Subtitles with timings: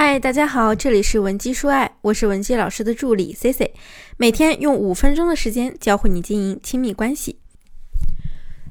[0.00, 3.74] 嗨，大家好，这里是文姬说爱，我是文姬老师的助理 C C，
[4.16, 7.40] 每天用五分钟的时间教会你经营亲密关系。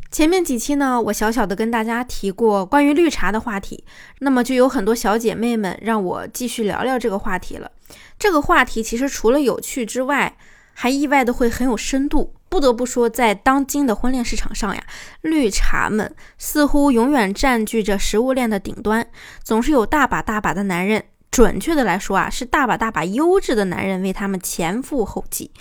[0.09, 3.83] 前面几期呢，我小小的跟大家提过关于绿茶的话题，
[4.19, 7.69] 那么就有很多小姐妹们让我继续聊聊这个话题了。
[8.17, 10.37] 这个话题其实除了有趣之外，
[10.71, 12.35] 还意外的会很有深度。
[12.47, 14.81] 不得不说，在当今的婚恋市场上呀，
[15.19, 19.05] 绿茶们似乎永远占据着食物链的顶端，
[19.43, 25.51] 总是有大把大把的男人，准确的来说啊，是大把大把优质的男人为他们前赴后继。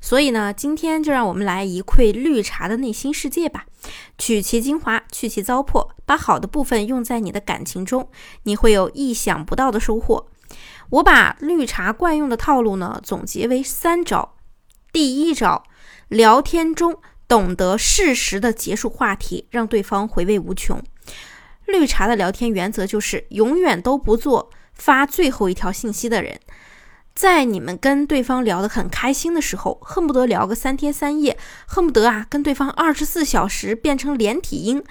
[0.00, 3.66] 所以呢，今天就让我们来一窥绿茶的内心世界吧，
[4.18, 8.08] 取其精华，去其糟粕，把好的部分用在你的感情中，
[8.42, 10.28] 你会有意想不到的收获。
[10.90, 14.34] 我把绿茶惯用的套路呢，总结为三招。
[14.92, 15.62] 第一招。
[16.08, 20.78] 聊天中懂得适时的结束话题，让对方回味无穷。
[21.64, 26.40] 绿茶的聊天原则就是永远都不做发最后一条信息的人。
[27.14, 34.82] 在你们跟对方聊得很开心的时候，恨不得聊个三天三夜，恨不得啊跟对方二十四小时变成连体婴。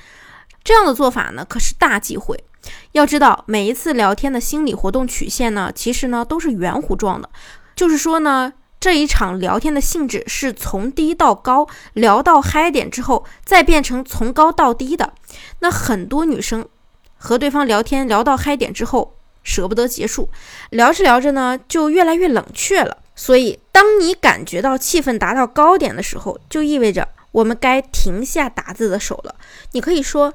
[0.64, 2.44] 这样的做法呢，可是大忌讳。
[2.92, 7.30] 要知道，每一次聊天的心理活动曲线呢，其实呢都是圆弧状的，
[7.76, 8.54] 就是说呢。
[8.80, 15.14] 这一场聊天的性质是从低到高，聊到嗨点之后，再变成从高到低的。
[15.60, 16.68] 那很多女生
[17.16, 20.30] 和对方聊天聊到嗨点之后，舍不得结束，
[20.70, 22.97] 聊着聊着呢，就越来越冷却了。
[23.16, 29.36] 所以，当你感觉到气氛达到高点的时候，就意味着我们该停下打字的手了。
[29.72, 30.33] 你可以说：“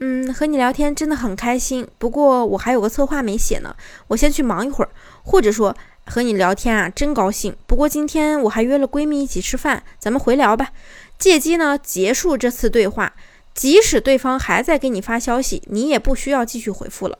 [0.00, 3.74] 嗯，和你聊天真的很开心，不过我还有个策划没写呢，
[4.08, 4.90] 我先去忙一会儿。”
[5.24, 5.76] 或者说。
[6.10, 7.54] 和你聊天啊，真高兴。
[7.66, 10.70] 不过今天我还约了闺蜜一起吃饭，咱们回聊吧。
[11.18, 13.12] 借机呢结束这次对话，
[13.52, 17.18] 即使对方还在给你发消息，你也不需要继续回复了。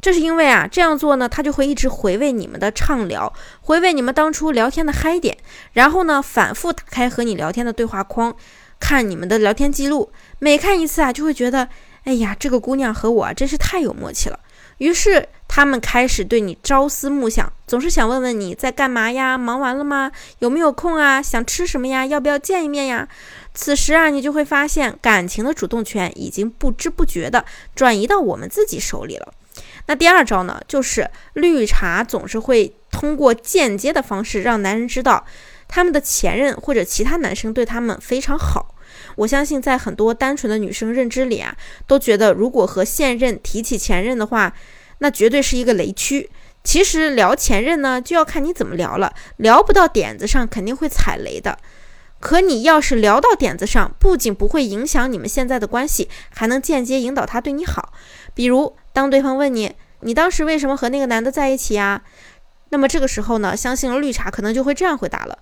[0.00, 5.36] 这是因为啊，这样做呢，他就会一直回味你们的畅聊，回味你们当初聊天的嗨点，
[5.74, 8.34] 然后呢，反复打开和你聊天的对话框，
[8.78, 10.10] 看你们的聊天记录。
[10.38, 11.68] 每看一次啊，就会觉得，
[12.04, 14.40] 哎呀，这个姑娘和我真是太有默契了。
[14.78, 19.36] 于是他们开始对你朝思暮想，总是想问问你在干嘛呀？
[19.36, 20.10] 忙完了吗？
[20.38, 21.20] 有没有空啊？
[21.20, 22.06] 想吃什么呀？
[22.06, 23.06] 要不要见一面呀？
[23.52, 27.44] 此时啊，你就会发现感情的主动权已经不知不觉的
[27.74, 29.34] 转移到我们自己手里了。
[29.86, 35.24] 那第二招呢，就是绿茶总是会通过间接的方式让男人知道，
[35.68, 38.74] 他们的前任或者其他男生对他们非常好。
[39.16, 44.52] 我相信，在很多单纯的女生认知里啊，都觉得如果和现任提起前任的话，
[44.98, 46.30] 那绝对是一个雷区。
[46.62, 49.12] 其实聊前任呢，就要看你怎么聊了。
[49.38, 51.58] 聊不到点子上，肯定会踩雷的。
[52.18, 57.94] 可你要是聊到点子上，不仅不会影响你们现在的关系，还能间接引导他对你好。
[58.34, 62.02] 比如，当对方问你，你当时为什么和那个男的在一起呀？
[62.70, 65.38] 那么这个时候呢，相信绿茶可能就会这样回答了：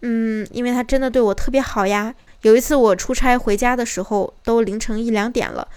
[0.00, 2.14] 嗯，因为他真的对我特别好呀。
[2.42, 5.68] 有一次我出差回家的时候，都凌晨一两点了，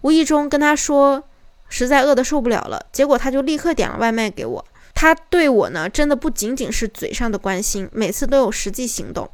[0.00, 1.22] 无意中跟他说，
[1.68, 4.64] 实在饿得受不了了，结果他就立刻点了外卖给我。
[4.94, 9.28] 他对我呢，真的不仅仅是嘴上的关心，每次都有实际行动，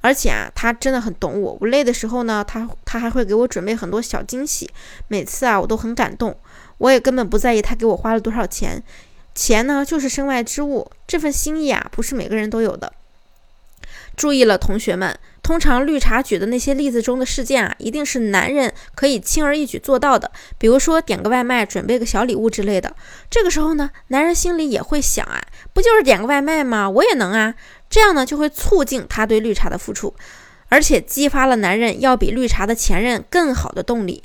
[0.00, 1.56] 而且啊，他真的很懂我。
[1.60, 4.68] 我累的时候呢，他他还会给我准备很多小惊喜，
[5.08, 6.36] 每次啊，我都很感动。
[6.78, 8.82] 我也根本不在意他给我花了多少钱，
[9.34, 12.92] 钱呢就是身外之物，这份心意啊，不是每个人都有的。
[14.16, 15.18] 注意了，同学们。
[15.42, 20.30] 通常绿茶举的那些例子中的事件啊，一定是男人可以轻而易举做到的。
[20.56, 22.96] 比如说点个外卖，准备个小礼物之类的。
[23.28, 25.38] 这个时候呢，男人心里也会想啊，
[25.74, 26.88] 不就是点个外卖吗？
[26.88, 27.54] 我也能啊。
[27.90, 30.14] 这样呢，就会促进他对绿茶的付出，
[30.70, 34.22] 而且激发了男人要比绿茶的前任更好的动力。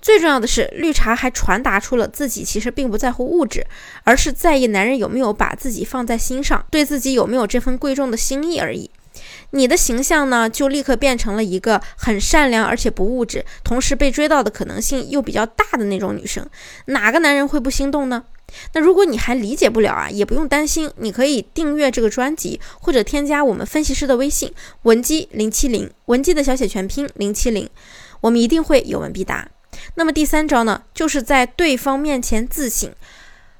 [0.00, 3.66] 最重要的是，绿茶还传达出了自己其实并不在乎物质，
[4.04, 8.90] 而是在意男人有没有把自己放在心上，对自己有没有这份贵重的心意而已。
[9.50, 16.48] 你的形象呢，就立刻变成了一个很善良而且不物质，同时被追到的可能性又比较大的那种女生。
[16.86, 18.24] 哪个男人会不心动呢？
[18.74, 24.52] 那如果你还理解不了啊，也不用担心，你可以订阅这个专辑，或者添加我们分析师的微信
[24.82, 27.68] 文姬零七零，文姬的小写全拼零七零，
[28.20, 29.48] 我们一定会有问必答。
[29.94, 32.92] 那么第三招呢，就是在对方面前自省，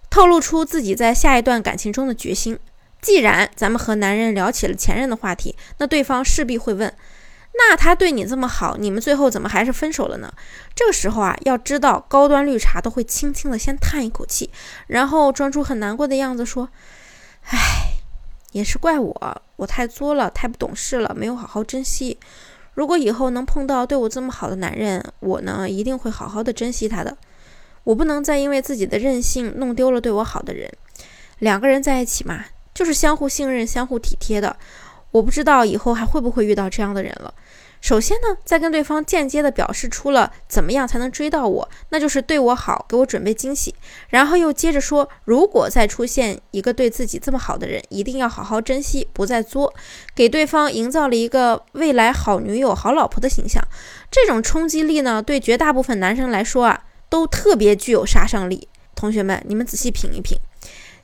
[0.08, 2.58] 透露出自己在下一段感情中的决心。
[3.00, 6.92] 既然咱们和男人聊起了前任的话题，那对方势必会问：
[7.54, 10.32] 那他对你这么好，你们最后怎么还是分手了呢？
[10.74, 14.50] 这个时候啊，要知道高端绿茶都会轻轻的先叹一口气，
[14.88, 16.68] 然后装出很难过的样子说：
[17.50, 17.92] 唉，
[18.52, 22.18] 也是怪我，我太作了，太不懂事了，没有好好珍惜。
[22.78, 27.18] 如果以后能碰到对我这么好的男人，我呢一定会好好的珍惜他的。
[27.82, 30.70] 我不能再因为自己的任性弄丢了对我好的人。
[31.40, 34.56] 两个人在一起嘛，就是相互信任、相互体贴的。
[35.10, 37.34] 我不知道以后还会不会遇到这样的人了。
[37.80, 43.74] 首先呢，在跟对方间接的表示出了怎么样才能追到我，那就是对我好，给我准备惊喜。
[44.08, 49.72] 然后又接着说，如果再出现一个对自己这么好的人，一定要好好珍惜，不再作，
[50.14, 53.62] 给对方营造了一个未来好女友、好老婆的形象。
[54.10, 58.68] 这种冲击力呢，对绝大部分男生来说啊，都特别具有杀伤力。
[58.94, 60.36] 同学们，你们仔细品一品。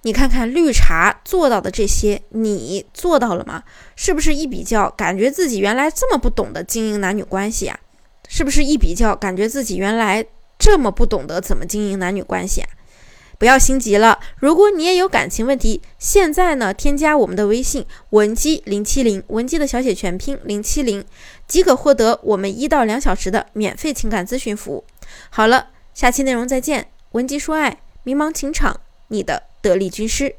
[0.05, 3.63] 你看看绿茶做到的这些，你做到了吗？
[3.97, 7.81] 是不是一比较，感觉自己原来这么不懂得经营男女关系啊？
[8.29, 10.27] 是不是一比较，感觉自己原来
[10.59, 12.69] 这么不懂得怎么经营男女关系啊？
[13.39, 21.03] 不要心急了，如果你也有感情问题，现在呢，添加我们的微信文姬零七零，文姬的小写全拼零七零，
[21.49, 24.85] 即可获得我们一到两小时的免费情感咨询服务。
[25.31, 29.54] 好了，下期内容再见，文姬说爱，迷茫情场，你的。
[29.65, 30.37] 得力军师。